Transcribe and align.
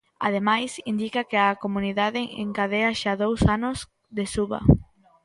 Ademais, 0.27 0.71
indica 0.91 1.27
que 1.29 1.37
a 1.47 1.57
comunidade 1.63 2.21
encadea 2.45 2.91
xa 3.01 3.13
dous 3.23 3.41
anos 3.57 3.77
de 4.17 4.25
suba. 4.33 4.59